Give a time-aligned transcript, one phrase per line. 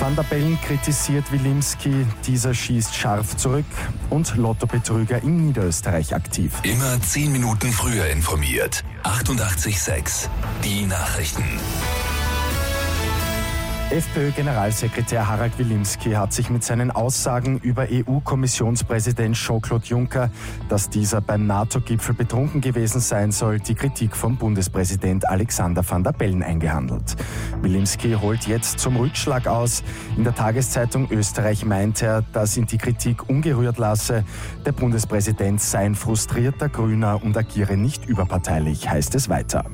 [0.00, 3.66] Van der Bellen kritisiert Wilimski, dieser schießt scharf zurück
[4.08, 6.54] und Lottobetrüger in Niederösterreich aktiv.
[6.62, 8.82] Immer zehn Minuten früher informiert.
[9.04, 10.28] 88.6
[10.64, 11.44] Die Nachrichten.
[13.90, 20.30] FPÖ-Generalsekretär Harald Wilimski hat sich mit seinen Aussagen über EU-Kommissionspräsident Jean-Claude Juncker,
[20.68, 26.12] dass dieser beim NATO-Gipfel betrunken gewesen sein soll, die Kritik vom Bundespräsident Alexander van der
[26.12, 27.16] Bellen eingehandelt.
[27.62, 29.82] Wilimski holt jetzt zum Rückschlag aus.
[30.16, 34.24] In der Tageszeitung Österreich meint er, dass ihn die Kritik ungerührt lasse.
[34.64, 39.64] Der Bundespräsident sei ein frustrierter Grüner und agiere nicht überparteilich, heißt es weiter.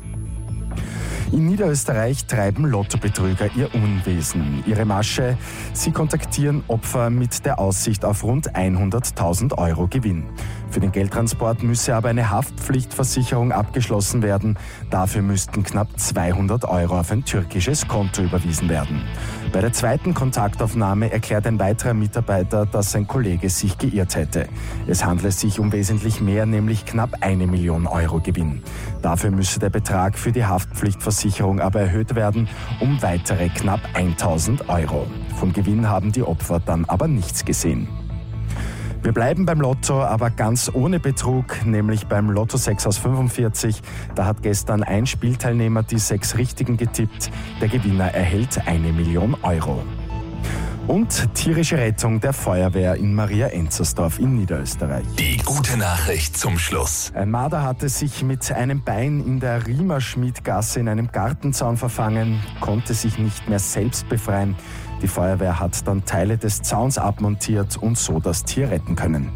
[1.33, 4.62] In Niederösterreich treiben Lottobetrüger ihr Unwesen.
[4.67, 5.37] Ihre Masche,
[5.73, 10.25] sie kontaktieren Opfer mit der Aussicht auf rund 100.000 Euro Gewinn.
[10.77, 14.59] Für den Geldtransport müsse aber eine Haftpflichtversicherung abgeschlossen werden.
[14.91, 19.01] Dafür müssten knapp 200 Euro auf ein türkisches Konto überwiesen werden.
[19.55, 24.48] Bei der zweiten Kontaktaufnahme erklärt ein weiterer Mitarbeiter, dass sein Kollege sich geirrt hätte.
[24.87, 28.62] Es handle sich um wesentlich mehr, nämlich knapp eine Million Euro Gewinn.
[29.00, 32.50] Dafür müsse der Betrag für die Haftpflichtversicherung aber erhöht werden
[32.81, 35.06] um weitere knapp 1000 Euro.
[35.37, 37.89] Vom Gewinn haben die Opfer dann aber nichts gesehen.
[39.02, 43.80] Wir bleiben beim Lotto, aber ganz ohne Betrug, nämlich beim Lotto 6 aus 45.
[44.14, 47.30] Da hat gestern ein Spielteilnehmer die sechs Richtigen getippt.
[47.61, 49.83] Der Gewinner erhält eine Million Euro.
[50.87, 55.05] Und tierische Rettung der Feuerwehr in Maria Enzersdorf in Niederösterreich.
[55.19, 57.11] Die gute Nachricht zum Schluss.
[57.12, 62.95] Ein Marder hatte sich mit einem Bein in der Riemerschmiedgasse in einem Gartenzaun verfangen, konnte
[62.95, 64.55] sich nicht mehr selbst befreien.
[65.03, 69.33] Die Feuerwehr hat dann Teile des Zauns abmontiert und so das Tier retten können.